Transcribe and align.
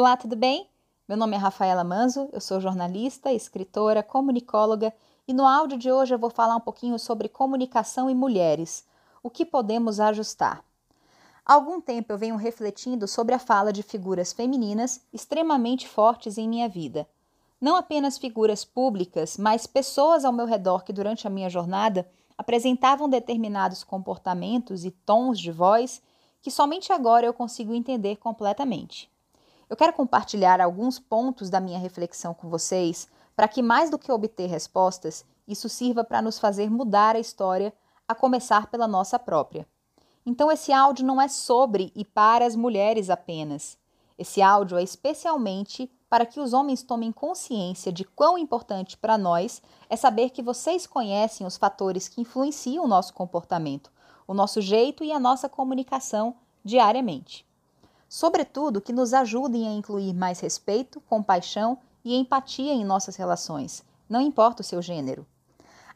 Olá, 0.00 0.16
tudo 0.16 0.34
bem? 0.34 0.66
Meu 1.06 1.14
nome 1.14 1.36
é 1.36 1.38
Rafaela 1.38 1.84
Manzo, 1.84 2.30
eu 2.32 2.40
sou 2.40 2.58
jornalista, 2.58 3.34
escritora, 3.34 4.02
comunicóloga 4.02 4.94
e 5.28 5.34
no 5.34 5.46
áudio 5.46 5.76
de 5.76 5.92
hoje 5.92 6.14
eu 6.14 6.18
vou 6.18 6.30
falar 6.30 6.56
um 6.56 6.60
pouquinho 6.60 6.98
sobre 6.98 7.28
comunicação 7.28 8.08
e 8.08 8.14
mulheres, 8.14 8.82
o 9.22 9.28
que 9.28 9.44
podemos 9.44 10.00
ajustar. 10.00 10.64
Há 11.44 11.52
algum 11.52 11.82
tempo 11.82 12.10
eu 12.10 12.16
venho 12.16 12.36
refletindo 12.36 13.06
sobre 13.06 13.34
a 13.34 13.38
fala 13.38 13.74
de 13.74 13.82
figuras 13.82 14.32
femininas 14.32 15.02
extremamente 15.12 15.86
fortes 15.86 16.38
em 16.38 16.48
minha 16.48 16.66
vida. 16.66 17.06
Não 17.60 17.76
apenas 17.76 18.16
figuras 18.16 18.64
públicas, 18.64 19.36
mas 19.36 19.66
pessoas 19.66 20.24
ao 20.24 20.32
meu 20.32 20.46
redor 20.46 20.82
que 20.82 20.94
durante 20.94 21.26
a 21.26 21.30
minha 21.30 21.50
jornada 21.50 22.10
apresentavam 22.38 23.06
determinados 23.06 23.84
comportamentos 23.84 24.86
e 24.86 24.90
tons 24.90 25.38
de 25.38 25.52
voz 25.52 26.00
que 26.40 26.50
somente 26.50 26.90
agora 26.90 27.26
eu 27.26 27.34
consigo 27.34 27.74
entender 27.74 28.16
completamente. 28.16 29.10
Eu 29.70 29.76
quero 29.76 29.92
compartilhar 29.92 30.60
alguns 30.60 30.98
pontos 30.98 31.48
da 31.48 31.60
minha 31.60 31.78
reflexão 31.78 32.34
com 32.34 32.50
vocês 32.50 33.08
para 33.36 33.46
que, 33.46 33.62
mais 33.62 33.88
do 33.88 34.00
que 34.00 34.10
obter 34.10 34.48
respostas, 34.48 35.24
isso 35.46 35.68
sirva 35.68 36.02
para 36.02 36.20
nos 36.20 36.40
fazer 36.40 36.68
mudar 36.68 37.14
a 37.14 37.20
história, 37.20 37.72
a 38.08 38.12
começar 38.12 38.66
pela 38.66 38.88
nossa 38.88 39.16
própria. 39.16 39.64
Então, 40.26 40.50
esse 40.50 40.72
áudio 40.72 41.06
não 41.06 41.22
é 41.22 41.28
sobre 41.28 41.92
e 41.94 42.04
para 42.04 42.44
as 42.44 42.56
mulheres 42.56 43.08
apenas. 43.10 43.78
Esse 44.18 44.42
áudio 44.42 44.76
é 44.76 44.82
especialmente 44.82 45.88
para 46.08 46.26
que 46.26 46.40
os 46.40 46.52
homens 46.52 46.82
tomem 46.82 47.12
consciência 47.12 47.92
de 47.92 48.04
quão 48.04 48.36
importante 48.36 48.96
para 48.96 49.16
nós 49.16 49.62
é 49.88 49.94
saber 49.94 50.30
que 50.30 50.42
vocês 50.42 50.84
conhecem 50.84 51.46
os 51.46 51.56
fatores 51.56 52.08
que 52.08 52.20
influenciam 52.20 52.84
o 52.84 52.88
nosso 52.88 53.14
comportamento, 53.14 53.92
o 54.26 54.34
nosso 54.34 54.60
jeito 54.60 55.04
e 55.04 55.12
a 55.12 55.20
nossa 55.20 55.48
comunicação 55.48 56.34
diariamente 56.64 57.48
sobretudo 58.10 58.80
que 58.80 58.92
nos 58.92 59.14
ajudem 59.14 59.68
a 59.68 59.72
incluir 59.72 60.12
mais 60.12 60.40
respeito, 60.40 61.00
compaixão 61.02 61.78
e 62.04 62.16
empatia 62.16 62.72
em 62.72 62.84
nossas 62.84 63.14
relações, 63.14 63.84
não 64.08 64.20
importa 64.20 64.62
o 64.62 64.64
seu 64.64 64.82
gênero. 64.82 65.24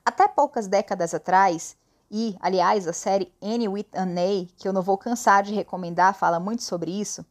Até 0.04 0.28
poucas 0.28 0.68
décadas 0.68 1.12
atrás, 1.12 1.76
e, 2.08 2.36
aliás, 2.38 2.86
a 2.86 2.92
série 2.92 3.32
Annie 3.42 3.66
with 3.66 3.88
an 3.92 4.12
A, 4.12 4.46
que 4.56 4.68
eu 4.68 4.72
não 4.72 4.80
vou 4.80 4.96
cansar 4.96 5.42
de 5.42 5.52
recomendar, 5.54 6.14
fala 6.14 6.38
muito 6.38 6.62
sobre 6.62 6.92
isso, 6.92 7.26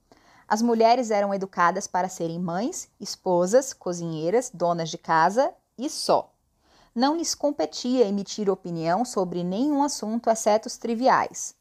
as 0.46 0.62
mulheres 0.62 1.12
eram 1.12 1.34
educadas 1.34 1.88
para 1.88 2.10
serem 2.10 2.38
mães, 2.38 2.90
esposas, 3.00 3.72
cozinheiras, 3.72 4.52
donas 4.54 4.90
de 4.90 4.98
casa 4.98 5.54
e 5.78 5.90
só. 5.90 6.30
Não 6.94 7.16
lhes 7.16 7.34
competia 7.34 8.06
emitir 8.06 8.50
opinião 8.50 9.06
sobre 9.06 9.46
nenhum 9.46 9.82
assunto, 9.82 10.30
exceto 10.30 10.68
os 10.68 10.78
triviais. 10.78 11.56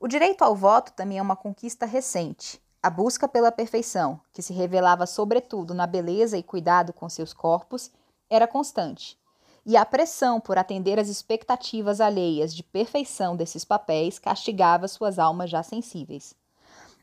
O 0.00 0.06
direito 0.06 0.42
ao 0.42 0.54
voto 0.54 0.92
também 0.92 1.18
é 1.18 1.22
uma 1.22 1.34
conquista 1.34 1.84
recente. 1.84 2.62
A 2.80 2.88
busca 2.88 3.26
pela 3.26 3.50
perfeição, 3.50 4.20
que 4.32 4.40
se 4.40 4.52
revelava 4.52 5.06
sobretudo 5.06 5.74
na 5.74 5.88
beleza 5.88 6.38
e 6.38 6.42
cuidado 6.42 6.92
com 6.92 7.08
seus 7.08 7.32
corpos, 7.32 7.90
era 8.30 8.46
constante. 8.46 9.18
E 9.66 9.76
a 9.76 9.84
pressão 9.84 10.40
por 10.40 10.56
atender 10.56 11.00
às 11.00 11.08
expectativas 11.08 12.00
alheias 12.00 12.54
de 12.54 12.62
perfeição 12.62 13.34
desses 13.34 13.64
papéis 13.64 14.20
castigava 14.20 14.86
suas 14.86 15.18
almas 15.18 15.50
já 15.50 15.64
sensíveis. 15.64 16.32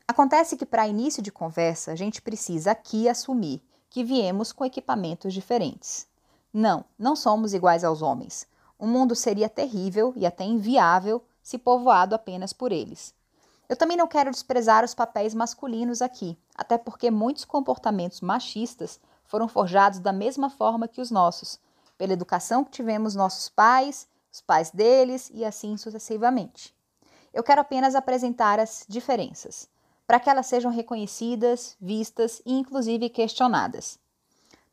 Acontece 0.08 0.56
que, 0.56 0.64
para 0.64 0.88
início 0.88 1.22
de 1.22 1.30
conversa, 1.30 1.92
a 1.92 1.96
gente 1.96 2.22
precisa 2.22 2.70
aqui 2.70 3.10
assumir 3.10 3.62
que 3.90 4.02
viemos 4.02 4.52
com 4.52 4.64
equipamentos 4.64 5.34
diferentes. 5.34 6.06
Não, 6.50 6.82
não 6.98 7.14
somos 7.14 7.52
iguais 7.52 7.84
aos 7.84 8.00
homens. 8.00 8.46
O 8.78 8.86
mundo 8.86 9.14
seria 9.14 9.50
terrível 9.50 10.14
e 10.16 10.24
até 10.24 10.44
inviável 10.44 11.22
se 11.46 11.58
povoado 11.58 12.12
apenas 12.12 12.52
por 12.52 12.72
eles. 12.72 13.14
Eu 13.68 13.76
também 13.76 13.96
não 13.96 14.08
quero 14.08 14.32
desprezar 14.32 14.84
os 14.84 14.94
papéis 14.94 15.32
masculinos 15.32 16.02
aqui, 16.02 16.36
até 16.56 16.76
porque 16.76 17.08
muitos 17.08 17.44
comportamentos 17.44 18.20
machistas 18.20 18.98
foram 19.26 19.46
forjados 19.46 20.00
da 20.00 20.12
mesma 20.12 20.50
forma 20.50 20.88
que 20.88 21.00
os 21.00 21.08
nossos, 21.08 21.60
pela 21.96 22.12
educação 22.12 22.64
que 22.64 22.72
tivemos 22.72 23.14
nossos 23.14 23.48
pais, 23.48 24.08
os 24.32 24.40
pais 24.40 24.72
deles 24.72 25.30
e 25.32 25.44
assim 25.44 25.76
sucessivamente. 25.76 26.74
Eu 27.32 27.44
quero 27.44 27.60
apenas 27.60 27.94
apresentar 27.94 28.58
as 28.58 28.84
diferenças, 28.88 29.68
para 30.04 30.18
que 30.18 30.28
elas 30.28 30.46
sejam 30.46 30.72
reconhecidas, 30.72 31.76
vistas 31.80 32.42
e 32.44 32.58
inclusive 32.58 33.08
questionadas. 33.08 34.00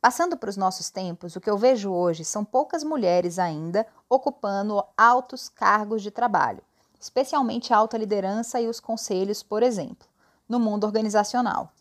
Passando 0.04 0.36
para 0.36 0.50
os 0.50 0.58
nossos 0.58 0.90
tempos, 0.90 1.34
o 1.34 1.40
que 1.40 1.50
eu 1.50 1.58
vejo 1.58 1.90
hoje 1.90 2.26
são 2.26 2.44
poucas 2.44 2.84
mulheres 2.84 3.40
ainda 3.40 3.88
ocupando 4.10 4.84
altos 4.98 5.48
cargos 5.48 6.02
de 6.02 6.12
trabalho, 6.12 6.62
especialmente 7.00 7.74
a 7.74 7.78
alta 7.78 7.98
liderança 7.98 8.60
e 8.60 8.68
os 8.68 8.82
conselhos, 8.82 9.42
por 9.42 9.64
exemplo, 9.64 10.06
no 10.50 10.60
mundo 10.60 10.84
organizacional. 10.84 11.72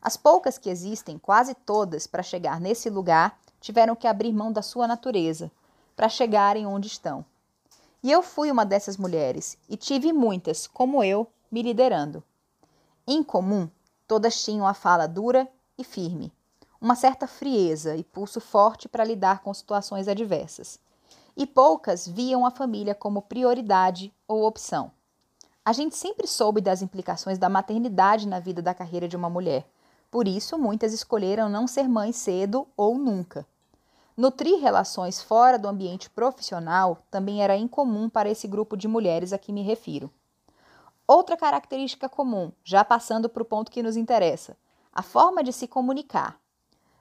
As 0.00 0.16
poucas 0.16 0.56
que 0.56 0.70
existem, 0.70 1.18
quase 1.18 1.52
todas, 1.52 2.06
para 2.06 2.22
chegar 2.22 2.60
nesse 2.60 2.88
lugar, 2.88 3.36
tiveram 3.60 3.96
que 3.96 4.06
abrir 4.06 4.32
mão 4.32 4.52
da 4.52 4.62
sua 4.62 4.86
natureza 4.86 5.50
para 5.96 6.08
chegarem 6.08 6.66
onde 6.66 6.86
estão. 6.86 7.24
E 8.04 8.12
eu 8.12 8.22
fui 8.22 8.52
uma 8.52 8.64
dessas 8.64 8.96
mulheres 8.96 9.58
e 9.68 9.76
tive 9.76 10.12
muitas, 10.12 10.68
como 10.68 11.02
eu, 11.02 11.26
me 11.50 11.60
liderando. 11.60 12.22
Em 13.04 13.20
comum, 13.20 13.68
todas 14.06 14.44
tinham 14.44 14.64
a 14.64 14.74
fala 14.74 15.08
dura 15.08 15.48
e 15.76 15.82
firme 15.82 16.32
uma 16.84 16.94
certa 16.94 17.26
frieza 17.26 17.96
e 17.96 18.04
pulso 18.04 18.42
forte 18.42 18.90
para 18.90 19.02
lidar 19.02 19.40
com 19.40 19.54
situações 19.54 20.06
adversas. 20.06 20.78
E 21.34 21.46
poucas 21.46 22.06
viam 22.06 22.44
a 22.44 22.50
família 22.50 22.94
como 22.94 23.22
prioridade 23.22 24.12
ou 24.28 24.44
opção. 24.44 24.92
A 25.64 25.72
gente 25.72 25.96
sempre 25.96 26.26
soube 26.26 26.60
das 26.60 26.82
implicações 26.82 27.38
da 27.38 27.48
maternidade 27.48 28.28
na 28.28 28.38
vida 28.38 28.60
da 28.60 28.74
carreira 28.74 29.08
de 29.08 29.16
uma 29.16 29.30
mulher. 29.30 29.66
Por 30.10 30.28
isso, 30.28 30.58
muitas 30.58 30.92
escolheram 30.92 31.48
não 31.48 31.66
ser 31.66 31.88
mãe 31.88 32.12
cedo 32.12 32.68
ou 32.76 32.98
nunca. 32.98 33.46
Nutrir 34.14 34.60
relações 34.60 35.22
fora 35.22 35.58
do 35.58 35.66
ambiente 35.66 36.10
profissional 36.10 36.98
também 37.10 37.42
era 37.42 37.56
incomum 37.56 38.10
para 38.10 38.28
esse 38.28 38.46
grupo 38.46 38.76
de 38.76 38.86
mulheres 38.86 39.32
a 39.32 39.38
que 39.38 39.54
me 39.54 39.62
refiro. 39.62 40.10
Outra 41.08 41.34
característica 41.34 42.10
comum, 42.10 42.52
já 42.62 42.84
passando 42.84 43.26
para 43.26 43.42
o 43.42 43.46
ponto 43.46 43.72
que 43.72 43.82
nos 43.82 43.96
interessa, 43.96 44.54
a 44.92 45.00
forma 45.00 45.42
de 45.42 45.50
se 45.50 45.66
comunicar 45.66 46.43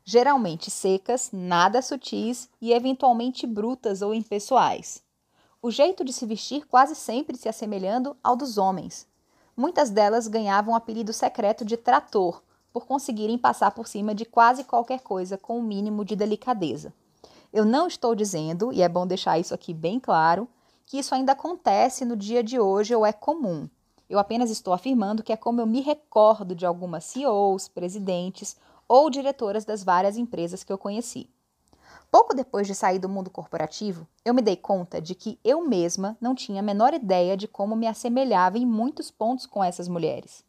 geralmente 0.04 0.70
secas, 0.70 1.30
nada 1.32 1.82
sutis 1.82 2.50
e 2.62 2.74
eventualmente 2.74 3.48
brutas 3.48 4.02
ou 4.02 4.14
impessoais. 4.14 5.02
O 5.62 5.72
jeito 5.72 6.04
de 6.04 6.12
se 6.12 6.26
vestir 6.26 6.66
quase 6.68 6.96
sempre 6.96 7.38
se 7.38 7.48
assemelhando 7.48 8.18
ao 8.22 8.36
dos 8.36 8.58
homens. 8.58 9.08
Muitas 9.56 9.90
delas 9.90 10.28
ganhavam 10.28 10.74
o 10.74 10.78
apelido 10.78 11.14
secreto 11.14 11.64
de 11.64 11.78
trator, 11.78 12.42
por 12.74 12.88
conseguirem 12.88 13.38
passar 13.38 13.72
por 13.72 13.88
cima 13.88 14.16
de 14.16 14.26
quase 14.26 14.64
qualquer 14.64 15.00
coisa 15.02 15.38
com 15.38 15.58
o 15.58 15.60
um 15.60 15.64
mínimo 15.64 16.04
de 16.04 16.16
delicadeza. 16.16 16.92
Eu 17.54 17.64
não 17.64 17.88
estou 17.88 18.16
dizendo, 18.16 18.74
e 18.74 18.82
é 18.82 18.90
bom 18.90 19.06
deixar 19.06 19.38
isso 19.38 19.54
aqui 19.54 19.74
bem 19.74 20.00
claro, 20.00 20.50
que 20.88 20.98
isso 20.98 21.14
ainda 21.14 21.34
acontece 21.34 22.04
no 22.04 22.18
dia 22.18 22.44
de 22.44 22.60
hoje 22.60 22.96
ou 22.96 23.06
é 23.06 23.14
comum. 23.14 23.70
Eu 24.10 24.18
apenas 24.18 24.50
estou 24.50 24.74
afirmando 24.74 25.24
que 25.24 25.32
é 25.32 25.38
como 25.38 25.62
eu 25.62 25.68
me 25.68 25.82
recordo 25.82 26.56
de 26.56 26.66
algumas 26.66 27.06
CEOs, 27.06 27.68
presidentes 27.68 28.58
ou 28.88 29.10
diretoras 29.10 29.66
das 29.66 29.84
várias 29.84 30.18
empresas 30.18 30.64
que 30.64 30.72
eu 30.72 30.78
conheci. 30.78 31.30
Pouco 32.12 32.36
depois 32.36 32.68
de 32.68 32.76
sair 32.76 33.00
do 33.00 33.10
mundo 33.10 33.32
corporativo, 33.32 34.08
eu 34.24 34.34
me 34.34 34.42
dei 34.42 34.56
conta 34.56 35.02
de 35.02 35.16
que 35.16 35.40
eu 35.44 35.68
mesma 35.68 36.16
não 36.22 36.36
tinha 36.36 36.60
a 36.60 36.64
menor 36.64 36.94
ideia 36.94 37.36
de 37.36 37.48
como 37.48 37.76
me 37.76 37.88
assemelhava 37.88 38.58
em 38.58 38.66
muitos 38.66 39.10
pontos 39.10 39.48
com 39.48 39.64
essas 39.64 39.88
mulheres. 39.88 40.46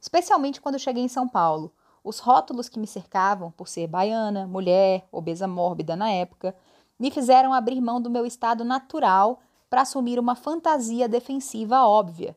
Especialmente 0.00 0.60
quando 0.60 0.78
cheguei 0.78 1.02
em 1.02 1.08
São 1.08 1.28
Paulo, 1.28 1.70
os 2.02 2.18
rótulos 2.18 2.68
que 2.68 2.78
me 2.78 2.86
cercavam 2.86 3.50
por 3.50 3.68
ser 3.68 3.86
baiana, 3.86 4.46
mulher, 4.46 5.06
obesa 5.12 5.46
mórbida 5.46 5.94
na 5.94 6.10
época, 6.10 6.56
me 6.98 7.10
fizeram 7.10 7.52
abrir 7.52 7.80
mão 7.80 8.00
do 8.00 8.10
meu 8.10 8.24
estado 8.24 8.64
natural 8.64 9.40
para 9.68 9.82
assumir 9.82 10.18
uma 10.18 10.34
fantasia 10.34 11.08
defensiva 11.08 11.86
óbvia. 11.86 12.36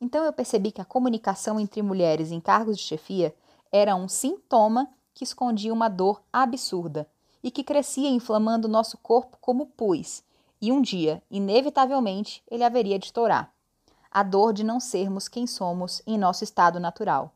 Então 0.00 0.24
eu 0.24 0.32
percebi 0.32 0.72
que 0.72 0.80
a 0.80 0.84
comunicação 0.84 1.60
entre 1.60 1.82
mulheres 1.82 2.30
em 2.30 2.40
cargos 2.40 2.78
de 2.78 2.84
chefia 2.84 3.34
era 3.72 3.94
um 3.94 4.08
sintoma 4.08 4.88
que 5.14 5.24
escondia 5.24 5.72
uma 5.72 5.88
dor 5.88 6.22
absurda 6.32 7.08
e 7.42 7.50
que 7.50 7.64
crescia 7.64 8.08
inflamando 8.08 8.68
nosso 8.68 8.98
corpo 8.98 9.38
como 9.40 9.66
pus, 9.66 10.22
e 10.60 10.70
um 10.70 10.82
dia, 10.82 11.22
inevitavelmente, 11.30 12.42
ele 12.50 12.64
haveria 12.64 12.98
de 12.98 13.06
estourar. 13.06 13.52
A 14.10 14.22
dor 14.22 14.52
de 14.52 14.62
não 14.62 14.78
sermos 14.78 15.28
quem 15.28 15.46
somos 15.46 16.02
em 16.06 16.18
nosso 16.18 16.44
estado 16.44 16.78
natural. 16.78 17.34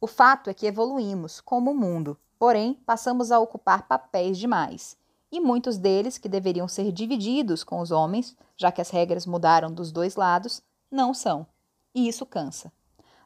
O 0.00 0.06
fato 0.06 0.48
é 0.48 0.54
que 0.54 0.66
evoluímos 0.66 1.40
como 1.40 1.72
o 1.72 1.74
mundo, 1.74 2.18
porém 2.38 2.74
passamos 2.86 3.30
a 3.30 3.38
ocupar 3.38 3.86
papéis 3.86 4.38
demais, 4.38 4.96
e 5.30 5.40
muitos 5.40 5.78
deles, 5.78 6.18
que 6.18 6.28
deveriam 6.28 6.68
ser 6.68 6.92
divididos 6.92 7.64
com 7.64 7.80
os 7.80 7.90
homens, 7.90 8.36
já 8.56 8.70
que 8.70 8.80
as 8.80 8.90
regras 8.90 9.26
mudaram 9.26 9.72
dos 9.72 9.90
dois 9.90 10.16
lados, 10.16 10.62
não 10.90 11.14
são. 11.14 11.46
E 11.94 12.06
isso 12.06 12.26
cansa. 12.26 12.72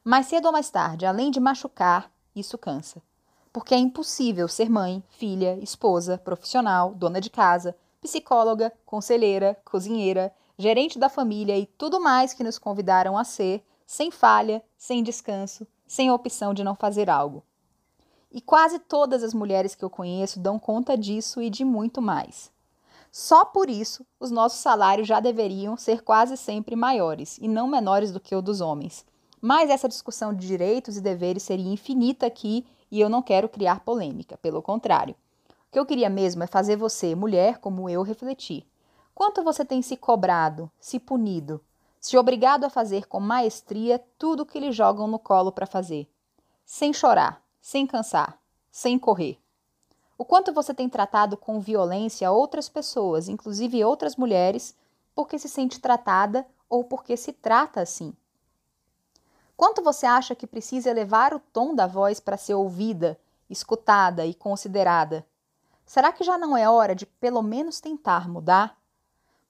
Mais 0.09 0.27
cedo 0.27 0.47
ou 0.47 0.53
mais 0.53 0.71
tarde, 0.71 1.05
além 1.05 1.33
de 1.33 1.41
machucar, 1.41 2.13
isso 2.33 2.57
cansa. 2.57 3.03
Porque 3.53 3.75
é 3.75 3.77
impossível 3.77 4.47
ser 4.47 4.71
mãe, 4.71 5.03
filha, 5.09 5.59
esposa, 5.61 6.17
profissional, 6.17 6.95
dona 6.95 7.21
de 7.21 7.29
casa, 7.29 7.77
psicóloga, 8.01 8.73
conselheira, 8.87 9.59
cozinheira, 9.65 10.33
gerente 10.57 10.97
da 10.97 11.09
família 11.09 11.59
e 11.59 11.67
tudo 11.67 11.99
mais 11.99 12.33
que 12.33 12.45
nos 12.45 12.57
convidaram 12.57 13.19
a 13.19 13.25
ser, 13.25 13.67
sem 13.85 14.13
falha, 14.13 14.63
sem 14.79 15.03
descanso, 15.03 15.67
sem 15.89 16.09
opção 16.09 16.55
de 16.55 16.63
não 16.63 16.77
fazer 16.77 17.11
algo. 17.11 17.43
E 18.31 18.41
quase 18.41 18.79
todas 18.79 19.25
as 19.25 19.35
mulheres 19.35 19.75
que 19.75 19.85
eu 19.85 19.91
conheço 19.91 20.39
dão 20.39 20.57
conta 20.57 20.97
disso 20.97 21.43
e 21.43 21.51
de 21.51 21.65
muito 21.65 22.01
mais. 22.01 22.49
Só 23.11 23.45
por 23.45 23.69
isso, 23.69 24.07
os 24.21 24.31
nossos 24.31 24.61
salários 24.61 25.09
já 25.09 25.19
deveriam 25.19 25.77
ser 25.77 26.05
quase 26.05 26.37
sempre 26.37 26.77
maiores 26.77 27.39
e 27.39 27.49
não 27.49 27.67
menores 27.67 28.13
do 28.13 28.21
que 28.21 28.37
o 28.37 28.41
dos 28.41 28.61
homens. 28.61 29.05
Mas 29.41 29.71
essa 29.71 29.89
discussão 29.89 30.35
de 30.35 30.47
direitos 30.47 30.97
e 30.97 31.01
deveres 31.01 31.43
seria 31.43 31.73
infinita 31.73 32.27
aqui 32.27 32.67
e 32.91 33.01
eu 33.01 33.09
não 33.09 33.23
quero 33.23 33.49
criar 33.49 33.81
polêmica, 33.81 34.37
pelo 34.39 34.63
contrário. 34.63 35.15
O 35.69 35.73
que 35.73 35.79
eu 35.79 35.87
queria 35.87 36.09
mesmo 36.09 36.43
é 36.43 36.47
fazer 36.47 36.77
você, 36.77 37.15
mulher 37.15 37.59
como 37.59 37.89
eu, 37.89 38.03
refletir. 38.03 38.67
Quanto 39.15 39.43
você 39.43 39.65
tem 39.65 39.83
se 39.83 39.97
cobrado, 39.97 40.71
se 40.81 40.99
punido, 40.99 41.61
se 42.01 42.17
obrigado 42.17 42.65
a 42.65 42.71
fazer 42.71 43.07
com 43.07 43.19
maestria 43.19 44.03
tudo 44.19 44.45
o 44.45 44.47
que 44.47 44.61
lhe 44.61 44.71
jogam 44.71 45.09
no 45.09 45.19
colo 45.19 45.51
para 45.51 45.67
fazer? 45.67 46.09
Sem 46.65 46.93
chorar, 46.93 47.43
sem 47.61 47.87
cansar, 47.87 48.39
sem 48.71 48.99
correr. 48.99 49.39
O 50.19 50.25
quanto 50.25 50.53
você 50.53 50.73
tem 50.73 50.89
tratado 50.89 51.37
com 51.37 51.61
violência 51.61 52.31
outras 52.31 52.69
pessoas, 52.69 53.29
inclusive 53.29 53.85
outras 53.85 54.17
mulheres, 54.17 54.77
porque 55.15 55.39
se 55.39 55.49
sente 55.49 55.81
tratada 55.81 56.47
ou 56.69 56.85
porque 56.85 57.17
se 57.17 57.33
trata 57.33 57.81
assim. 57.81 58.15
Quanto 59.57 59.83
você 59.83 60.05
acha 60.05 60.35
que 60.35 60.47
precisa 60.47 60.91
elevar 60.91 61.33
o 61.33 61.41
tom 61.41 61.75
da 61.75 61.87
voz 61.87 62.21
para 62.21 62.37
ser 62.37 62.55
ouvida, 62.55 63.19
escutada 63.49 64.27
e 64.27 64.35
considerada? 64.35 65.27
Será 65.87 66.13
que 66.13 66.25
já 66.25 66.37
não 66.37 66.57
é 66.57 66.69
hora 66.69 66.95
de 66.95 67.07
pelo 67.07 67.43
menos 67.43 67.81
tentar 67.81 68.29
mudar? 68.29 68.79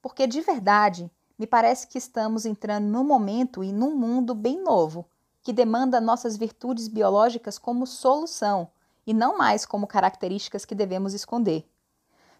Porque 0.01 0.25
de 0.25 0.39
verdade, 0.39 1.11
me 1.37 1.45
parece 1.45 1.87
que 1.87 1.97
estamos 1.97 2.45
entrando 2.45 2.85
num 2.85 3.03
momento 3.03 3.63
e 3.63 3.73
num 3.73 3.95
mundo 3.95 4.33
bem 4.33 4.63
novo, 4.63 5.05
que 5.43 5.51
demanda 5.51 5.99
nossas 5.99 6.37
virtudes 6.37 6.87
biológicas 6.87 7.57
como 7.57 7.85
solução 7.85 8.69
e 9.05 9.13
não 9.13 9.37
mais 9.37 9.65
como 9.65 9.87
características 9.87 10.63
que 10.63 10.75
devemos 10.75 11.13
esconder. 11.13 11.69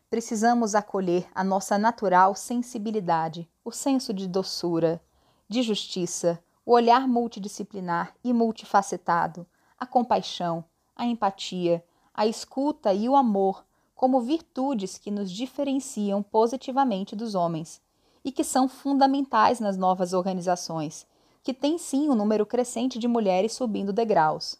Precisamos 0.10 0.74
acolher 0.74 1.28
a 1.36 1.44
nossa 1.44 1.78
natural 1.78 2.34
sensibilidade, 2.34 3.50
o 3.64 3.72
senso 3.72 4.14
de 4.14 4.26
doçura, 4.26 5.02
de 5.50 5.62
justiça, 5.62 6.42
o 6.68 6.74
olhar 6.74 7.08
multidisciplinar 7.08 8.14
e 8.22 8.34
multifacetado, 8.34 9.48
a 9.80 9.86
compaixão, 9.86 10.66
a 10.98 11.06
empatia, 11.06 11.82
a 12.14 12.28
escuta 12.28 12.94
e 12.94 13.08
o 13.08 13.16
amor 13.16 13.64
como 13.96 14.20
virtudes 14.20 14.98
que 14.98 15.10
nos 15.10 15.32
diferenciam 15.32 16.22
positivamente 16.22 17.16
dos 17.16 17.36
homens 17.36 17.82
e 18.22 18.34
que 18.34 18.44
são 18.44 18.68
fundamentais 18.68 19.62
nas 19.62 19.78
novas 19.78 20.12
organizações, 20.12 21.08
que 21.42 21.54
têm 21.54 21.78
sim 21.78 22.10
um 22.10 22.16
número 22.16 22.46
crescente 22.46 23.00
de 23.00 23.08
mulheres 23.08 23.54
subindo 23.54 23.94
degraus. 23.94 24.60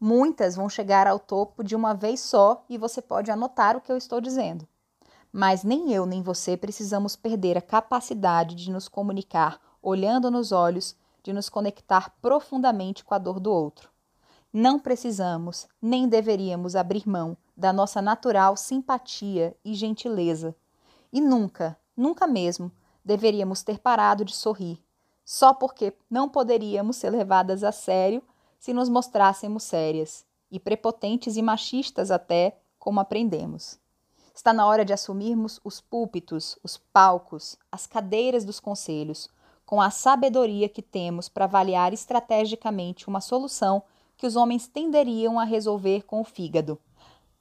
Muitas 0.00 0.56
vão 0.56 0.68
chegar 0.68 1.06
ao 1.06 1.20
topo 1.20 1.62
de 1.62 1.76
uma 1.76 1.94
vez 1.94 2.18
só 2.18 2.64
e 2.68 2.76
você 2.76 3.00
pode 3.00 3.30
anotar 3.30 3.76
o 3.76 3.80
que 3.80 3.92
eu 3.92 3.96
estou 3.96 4.20
dizendo. 4.20 4.66
Mas 5.32 5.62
nem 5.62 5.92
eu 5.92 6.04
nem 6.04 6.20
você 6.20 6.56
precisamos 6.56 7.14
perder 7.14 7.56
a 7.56 7.62
capacidade 7.62 8.56
de 8.56 8.72
nos 8.72 8.88
comunicar 8.88 9.60
olhando 9.80 10.32
nos 10.32 10.50
olhos 10.50 10.96
de 11.22 11.32
nos 11.32 11.48
conectar 11.48 12.14
profundamente 12.20 13.04
com 13.04 13.14
a 13.14 13.18
dor 13.18 13.40
do 13.40 13.52
outro. 13.52 13.90
Não 14.52 14.78
precisamos, 14.78 15.68
nem 15.80 16.08
deveríamos 16.08 16.74
abrir 16.74 17.06
mão 17.06 17.36
da 17.56 17.72
nossa 17.72 18.00
natural 18.00 18.56
simpatia 18.56 19.56
e 19.64 19.74
gentileza. 19.74 20.56
E 21.12 21.20
nunca, 21.20 21.78
nunca 21.96 22.26
mesmo, 22.26 22.72
deveríamos 23.04 23.62
ter 23.62 23.78
parado 23.78 24.24
de 24.24 24.34
sorrir, 24.34 24.82
só 25.24 25.52
porque 25.52 25.94
não 26.08 26.28
poderíamos 26.28 26.96
ser 26.96 27.10
levadas 27.10 27.62
a 27.62 27.72
sério 27.72 28.22
se 28.58 28.72
nos 28.72 28.88
mostrássemos 28.88 29.62
sérias, 29.62 30.24
e 30.50 30.58
prepotentes 30.58 31.36
e 31.36 31.42
machistas 31.42 32.10
até, 32.10 32.58
como 32.78 33.00
aprendemos. 33.00 33.78
Está 34.34 34.52
na 34.52 34.66
hora 34.66 34.84
de 34.84 34.92
assumirmos 34.92 35.60
os 35.64 35.80
púlpitos, 35.80 36.58
os 36.62 36.76
palcos, 36.76 37.56
as 37.70 37.86
cadeiras 37.86 38.44
dos 38.44 38.60
conselhos, 38.60 39.28
com 39.68 39.82
a 39.82 39.90
sabedoria 39.90 40.66
que 40.66 40.80
temos 40.80 41.28
para 41.28 41.44
avaliar 41.44 41.92
estrategicamente 41.92 43.06
uma 43.06 43.20
solução 43.20 43.82
que 44.16 44.26
os 44.26 44.34
homens 44.34 44.66
tenderiam 44.66 45.38
a 45.38 45.44
resolver 45.44 46.04
com 46.06 46.22
o 46.22 46.24
fígado. 46.24 46.78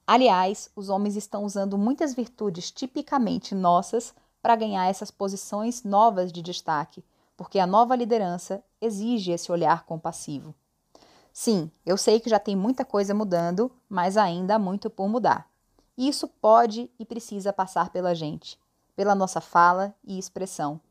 Aliás, 0.05 0.69
os 0.75 0.89
homens 0.89 1.15
estão 1.15 1.45
usando 1.45 1.77
muitas 1.77 2.13
virtudes 2.13 2.69
tipicamente 2.69 3.55
nossas 3.55 4.13
para 4.41 4.57
ganhar 4.57 4.87
essas 4.87 5.09
posições 5.09 5.85
novas 5.85 6.33
de 6.33 6.41
destaque, 6.41 7.01
porque 7.37 7.59
a 7.59 7.65
nova 7.65 7.95
liderança 7.95 8.61
exige 8.81 9.31
esse 9.31 9.49
olhar 9.49 9.85
compassivo. 9.85 10.53
Sim, 11.31 11.71
eu 11.85 11.95
sei 11.95 12.19
que 12.19 12.29
já 12.29 12.39
tem 12.39 12.57
muita 12.57 12.83
coisa 12.83 13.13
mudando, 13.13 13.71
mas 13.87 14.17
ainda 14.17 14.55
há 14.55 14.59
muito 14.59 14.89
por 14.89 15.07
mudar. 15.07 15.49
E 15.97 16.09
isso 16.09 16.27
pode 16.27 16.91
e 16.99 17.05
precisa 17.05 17.53
passar 17.53 17.89
pela 17.89 18.13
gente, 18.13 18.59
pela 18.97 19.15
nossa 19.15 19.39
fala 19.39 19.95
e 20.03 20.19
expressão 20.19 20.81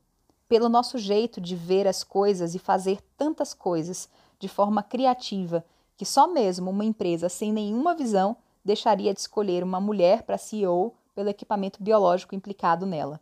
pelo 0.47 0.69
nosso 0.69 0.97
jeito 0.97 1.41
de 1.41 1.55
ver 1.55 1.87
as 1.87 2.03
coisas 2.03 2.55
e 2.55 2.59
fazer 2.59 3.01
tantas 3.17 3.53
coisas 3.53 4.09
de 4.39 4.47
forma 4.47 4.81
criativa 4.81 5.65
que 5.95 6.05
só 6.05 6.27
mesmo 6.27 6.69
uma 6.69 6.85
empresa 6.85 7.27
sem 7.27 7.51
nenhuma 7.51 7.95
visão 7.95 8.37
deixaria 8.63 9.13
de 9.13 9.19
escolher 9.19 9.63
uma 9.63 9.79
mulher 9.79 10.23
para 10.23 10.37
CEO 10.37 10.93
pelo 11.15 11.29
equipamento 11.29 11.81
biológico 11.81 12.35
implicado 12.35 12.85
nela. 12.85 13.19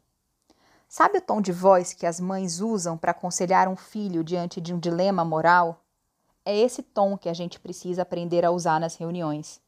Sabe 0.87 1.17
o 1.17 1.21
tom 1.21 1.41
de 1.41 1.51
voz 1.51 1.93
que 1.93 2.05
as 2.05 2.19
mães 2.19 2.59
usam 2.59 2.97
para 2.97 3.11
aconselhar 3.11 3.67
um 3.67 3.75
filho 3.75 4.23
diante 4.23 4.59
de 4.59 4.73
um 4.73 4.79
dilema 4.79 5.23
moral? 5.23 5.81
É 6.43 6.55
esse 6.55 6.83
tom 6.83 7.17
que 7.17 7.29
a 7.29 7.33
gente 7.33 7.59
precisa 7.59 8.03
aprender 8.03 8.45
a 8.45 8.51
usar 8.51 8.79
nas 8.79 8.95
reuniões. 8.95 9.59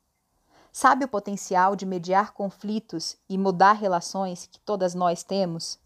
Sabe 0.71 1.05
o 1.05 1.07
potencial 1.07 1.75
de 1.75 1.85
mediar 1.85 2.33
conflitos 2.33 3.17
e 3.27 3.37
mudar 3.37 3.73
relações 3.73 4.45
que 4.45 4.59
todas 4.59 4.93
nós 4.93 5.23
temos? 5.23 5.79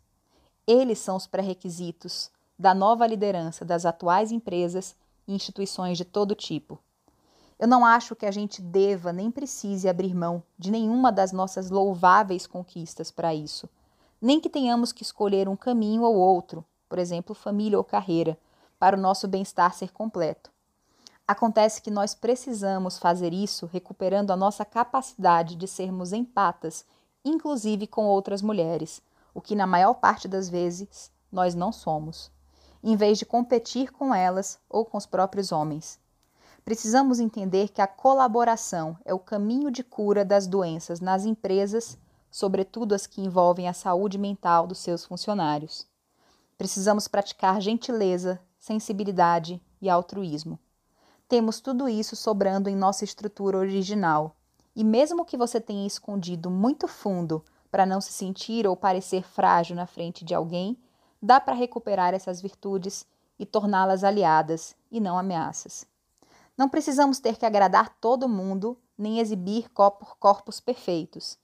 Eles 0.67 0.99
são 0.99 1.15
os 1.15 1.25
pré-requisitos 1.25 2.29
da 2.57 2.73
nova 2.73 3.07
liderança 3.07 3.65
das 3.65 3.85
atuais 3.85 4.31
empresas 4.31 4.95
e 5.27 5.33
instituições 5.33 5.97
de 5.97 6.05
todo 6.05 6.35
tipo. 6.35 6.79
Eu 7.57 7.67
não 7.67 7.85
acho 7.85 8.15
que 8.15 8.25
a 8.25 8.31
gente 8.31 8.61
deva 8.61 9.11
nem 9.11 9.31
precise 9.31 9.89
abrir 9.89 10.13
mão 10.13 10.43
de 10.57 10.71
nenhuma 10.71 11.11
das 11.11 11.31
nossas 11.31 11.69
louváveis 11.69 12.45
conquistas 12.45 13.09
para 13.09 13.33
isso, 13.33 13.67
nem 14.21 14.39
que 14.39 14.49
tenhamos 14.49 14.91
que 14.91 15.03
escolher 15.03 15.49
um 15.49 15.55
caminho 15.55 16.03
ou 16.03 16.15
outro, 16.15 16.63
por 16.87 16.99
exemplo, 16.99 17.35
família 17.35 17.77
ou 17.77 17.83
carreira, 17.83 18.37
para 18.77 18.97
o 18.97 18.99
nosso 18.99 19.27
bem-estar 19.27 19.73
ser 19.73 19.91
completo. 19.91 20.51
Acontece 21.27 21.81
que 21.81 21.89
nós 21.89 22.13
precisamos 22.13 22.97
fazer 22.97 23.33
isso 23.33 23.67
recuperando 23.71 24.31
a 24.31 24.35
nossa 24.35 24.65
capacidade 24.65 25.55
de 25.55 25.67
sermos 25.67 26.13
empatas, 26.13 26.85
inclusive 27.23 27.87
com 27.87 28.05
outras 28.05 28.41
mulheres 28.41 29.01
o 29.33 29.41
que 29.41 29.55
na 29.55 29.67
maior 29.67 29.95
parte 29.95 30.27
das 30.27 30.49
vezes 30.49 31.11
nós 31.31 31.55
não 31.55 31.71
somos, 31.71 32.31
em 32.83 32.95
vez 32.95 33.17
de 33.17 33.25
competir 33.25 33.91
com 33.91 34.13
elas 34.13 34.59
ou 34.69 34.85
com 34.85 34.97
os 34.97 35.05
próprios 35.05 35.51
homens. 35.51 35.99
Precisamos 36.63 37.19
entender 37.19 37.69
que 37.69 37.81
a 37.81 37.87
colaboração 37.87 38.97
é 39.03 39.13
o 39.13 39.19
caminho 39.19 39.71
de 39.71 39.83
cura 39.83 40.23
das 40.23 40.45
doenças 40.45 40.99
nas 40.99 41.25
empresas, 41.25 41.97
sobretudo 42.29 42.93
as 42.93 43.07
que 43.07 43.21
envolvem 43.21 43.67
a 43.67 43.73
saúde 43.73 44.17
mental 44.17 44.67
dos 44.67 44.79
seus 44.79 45.03
funcionários. 45.03 45.87
Precisamos 46.57 47.07
praticar 47.07 47.59
gentileza, 47.59 48.39
sensibilidade 48.59 49.61
e 49.81 49.89
altruísmo. 49.89 50.59
Temos 51.27 51.59
tudo 51.59 51.89
isso 51.89 52.15
sobrando 52.15 52.69
em 52.69 52.75
nossa 52.75 53.03
estrutura 53.03 53.57
original, 53.57 54.35
e 54.75 54.83
mesmo 54.83 55.25
que 55.25 55.35
você 55.35 55.59
tenha 55.59 55.87
escondido 55.87 56.49
muito 56.49 56.87
fundo 56.87 57.43
para 57.71 57.85
não 57.85 58.01
se 58.01 58.11
sentir 58.11 58.67
ou 58.67 58.75
parecer 58.75 59.23
frágil 59.23 59.75
na 59.75 59.87
frente 59.87 60.25
de 60.25 60.35
alguém, 60.35 60.77
dá 61.21 61.39
para 61.39 61.55
recuperar 61.55 62.13
essas 62.13 62.41
virtudes 62.41 63.05
e 63.39 63.45
torná-las 63.45 64.03
aliadas 64.03 64.75
e 64.91 64.99
não 64.99 65.17
ameaças. 65.17 65.85
Não 66.57 66.67
precisamos 66.69 67.19
ter 67.19 67.37
que 67.37 67.45
agradar 67.45 67.95
todo 67.99 68.29
mundo 68.29 68.77
nem 68.97 69.19
exibir 69.19 69.69
corpos 69.69 70.59
perfeitos. 70.59 71.39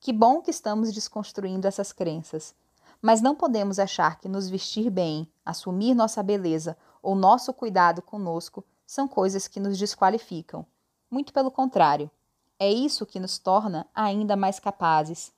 Que 0.00 0.12
bom 0.12 0.40
que 0.40 0.50
estamos 0.50 0.92
desconstruindo 0.92 1.66
essas 1.66 1.92
crenças. 1.92 2.54
Mas 3.00 3.20
não 3.20 3.34
podemos 3.34 3.78
achar 3.78 4.18
que 4.18 4.28
nos 4.28 4.48
vestir 4.48 4.88
bem, 4.88 5.28
assumir 5.44 5.94
nossa 5.94 6.22
beleza 6.22 6.76
ou 7.02 7.14
nosso 7.16 7.52
cuidado 7.52 8.00
conosco 8.00 8.64
são 8.86 9.08
coisas 9.08 9.48
que 9.48 9.58
nos 9.58 9.76
desqualificam. 9.76 10.64
Muito 11.10 11.32
pelo 11.32 11.50
contrário. 11.50 12.10
É 12.58 12.70
isso 12.70 13.04
que 13.04 13.18
nos 13.18 13.38
torna 13.38 13.86
ainda 13.94 14.36
mais 14.36 14.60
capazes, 14.60 15.32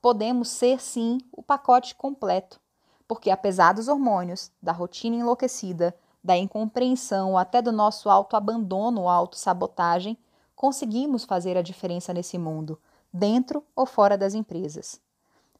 podemos 0.00 0.48
ser 0.48 0.80
sim 0.80 1.18
o 1.32 1.42
pacote 1.42 1.94
completo, 1.94 2.60
porque 3.06 3.30
apesar 3.30 3.74
dos 3.74 3.88
hormônios, 3.88 4.50
da 4.62 4.72
rotina 4.72 5.16
enlouquecida, 5.16 5.94
da 6.22 6.36
incompreensão 6.36 7.36
até 7.36 7.60
do 7.60 7.72
nosso 7.72 8.08
autoabandono 8.08 9.02
ou 9.02 9.08
autossabotagem, 9.08 10.16
conseguimos 10.54 11.24
fazer 11.24 11.56
a 11.56 11.62
diferença 11.62 12.12
nesse 12.12 12.38
mundo, 12.38 12.78
dentro 13.12 13.64
ou 13.74 13.86
fora 13.86 14.16
das 14.16 14.34
empresas. 14.34 15.00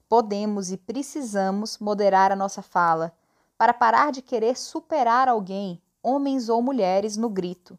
Podemos 0.08 0.70
e 0.70 0.76
precisamos 0.76 1.78
moderar 1.78 2.32
a 2.32 2.36
nossa 2.36 2.62
fala 2.62 3.12
para 3.56 3.74
parar 3.74 4.10
de 4.10 4.22
querer 4.22 4.56
superar 4.56 5.28
alguém, 5.28 5.80
homens 6.02 6.48
ou 6.48 6.62
mulheres, 6.62 7.16
no 7.16 7.28
grito. 7.28 7.78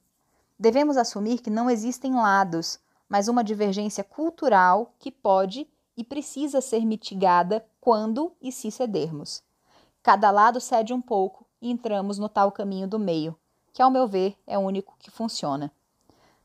Devemos 0.57 0.95
assumir 0.95 1.39
que 1.39 1.49
não 1.49 1.69
existem 1.69 2.13
lados, 2.13 2.79
mas 3.09 3.27
uma 3.27 3.43
divergência 3.43 4.03
cultural 4.03 4.93
que 4.99 5.11
pode 5.11 5.67
e 6.01 6.03
precisa 6.03 6.61
ser 6.61 6.83
mitigada 6.83 7.63
quando 7.79 8.35
e 8.41 8.51
se 8.51 8.71
cedermos. 8.71 9.43
Cada 10.01 10.31
lado 10.31 10.59
cede 10.59 10.93
um 10.93 10.99
pouco 10.99 11.45
e 11.61 11.69
entramos 11.69 12.17
no 12.17 12.27
tal 12.27 12.51
caminho 12.51 12.87
do 12.87 12.97
meio, 12.97 13.37
que, 13.71 13.83
ao 13.83 13.91
meu 13.91 14.07
ver, 14.07 14.35
é 14.47 14.57
o 14.57 14.61
único 14.61 14.95
que 14.97 15.11
funciona. 15.11 15.71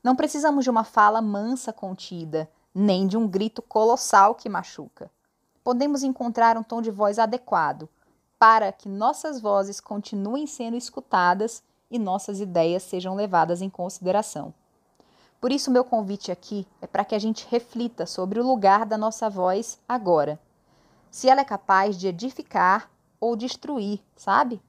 Não 0.03 0.15
precisamos 0.15 0.63
de 0.63 0.69
uma 0.69 0.83
fala 0.83 1.23
mansa 1.23 1.73
contida, 1.73 2.47
nem 2.71 3.07
de 3.07 3.17
um 3.17 3.27
grito 3.27 3.63
colossal 3.63 4.35
que 4.35 4.47
machuca. 4.47 5.09
Podemos 5.63 6.03
encontrar 6.03 6.55
um 6.55 6.61
tom 6.61 6.79
de 6.79 6.91
voz 6.91 7.17
adequado 7.17 7.89
para 8.37 8.71
que 8.71 8.87
nossas 8.87 9.41
vozes 9.41 9.79
continuem 9.79 10.45
sendo 10.45 10.77
escutadas 10.77 11.63
e 11.89 11.97
nossas 11.97 12.39
ideias 12.39 12.83
sejam 12.83 13.15
levadas 13.15 13.63
em 13.63 13.71
consideração. 13.71 14.53
Por 15.39 15.51
isso, 15.51 15.69
meu 15.69 15.83
convite 15.83 16.31
aqui 16.31 16.65
é 16.81 16.87
para 16.87 17.05
que 17.05 17.13
a 17.13 17.19
gente 17.19 17.47
reflita 17.49 18.05
sobre 18.07 18.39
o 18.39 18.47
lugar 18.47 18.85
da 18.85 18.97
nossa 18.97 19.29
voz 19.29 19.77
agora. 19.87 20.39
Se 21.11 21.29
ela 21.29 21.41
é 21.41 21.45
capaz 21.45 21.95
de 21.95 22.07
edificar 22.07 22.89
ou 23.19 23.35
destruir, 23.35 24.01
sabe? 24.15 24.61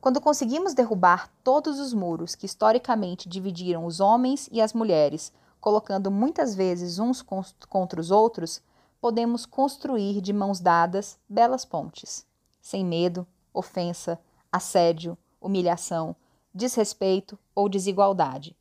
Quando 0.00 0.20
conseguimos 0.20 0.74
derrubar 0.74 1.28
todos 1.44 1.78
os 1.78 1.92
muros 1.92 2.34
que 2.34 2.46
historicamente 2.46 3.28
dividiram 3.28 3.84
os 3.84 4.00
homens 4.00 4.48
e 4.52 4.60
as 4.60 4.72
mulheres, 4.72 5.32
colocando 5.60 6.10
muitas 6.10 6.54
vezes 6.54 6.98
uns 6.98 7.22
contra 7.68 8.00
os 8.00 8.10
outros, 8.10 8.60
podemos 9.00 9.44
construir 9.46 10.20
de 10.20 10.32
mãos 10.32 10.60
dadas 10.60 11.18
belas 11.28 11.64
pontes, 11.64 12.24
sem 12.60 12.84
medo, 12.84 13.26
ofensa, 13.52 14.18
assédio, 14.50 15.18
humilhação, 15.40 16.14
desrespeito 16.54 17.38
ou 17.54 17.68
desigualdade. 17.68 18.56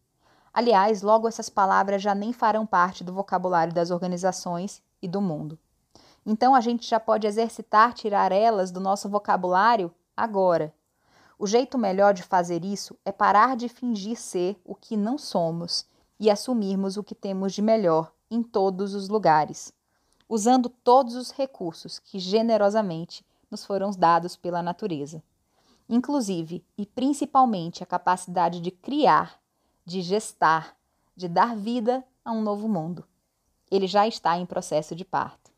Aliás, 0.53 1.01
logo 1.01 1.27
essas 1.27 1.50
palavras 1.50 2.01
já 2.01 2.13
nem 2.13 2.34
farão 2.34 2.65
parte 2.65 3.03
do 3.03 3.13
vocabulário 3.13 3.74
das 3.74 3.89
organizações 3.89 4.81
e 5.01 5.08
do 5.08 5.22
mundo. 5.22 5.58
Então 6.25 6.53
a 6.53 6.62
gente 6.62 6.88
já 6.88 7.00
pode 7.00 7.25
exercitar 7.25 7.93
tirar 7.93 8.31
elas 8.31 8.70
do 8.72 8.79
nosso 8.79 9.10
vocabulário 9.10 9.93
agora. 10.15 10.74
O 11.39 11.48
jeito 11.48 11.77
melhor 11.77 12.13
de 12.13 12.22
fazer 12.22 12.63
isso 12.63 12.96
é 13.03 13.12
parar 13.12 13.55
de 13.55 13.67
fingir 13.67 14.20
ser 14.20 14.60
o 14.63 14.75
que 14.75 14.96
não 14.96 15.17
somos 15.17 15.86
e 16.20 16.29
assumirmos 16.29 16.98
o 16.98 17.03
que 17.03 17.15
temos 17.15 17.53
de 17.53 17.63
melhor 17.63 18.12
em 18.29 18.43
todos 18.43 18.93
os 18.93 19.10
lugares, 19.10 19.74
usando 20.29 20.70
todos 20.70 21.15
os 21.15 21.31
recursos 21.31 21.98
que 21.98 22.20
generosamente 22.20 23.25
nos 23.50 23.65
foram 23.65 23.89
dados 23.89 24.36
pela 24.36 24.62
natureza, 24.62 25.24
inclusive 25.89 26.63
e 26.77 26.86
principalmente 26.86 27.81
a 27.81 27.88
capacidade 27.88 28.62
de 28.62 28.70
criar, 28.70 29.41
de 29.86 30.02
gestar, 30.02 30.76
de 31.16 31.28
dar 31.28 31.56
vida 31.56 32.04
a 32.24 32.32
um 32.32 32.42
novo 32.42 32.68
mundo. 32.68 33.06
Ele 33.70 33.88
já 33.88 34.08
está 34.08 34.38
em 34.38 34.46
processo 34.46 34.96
de 34.96 35.06
parto. 35.06 35.52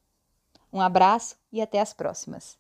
Um 0.72 0.82
abraço 0.82 1.36
e 1.52 1.62
até 1.62 1.80
as 1.80 1.94
próximas. 1.94 2.58